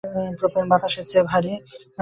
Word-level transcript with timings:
Propane 0.39 0.65
বাতাসের 0.71 1.05
চেয়ে 1.11 1.29
ভারী। 1.31 1.53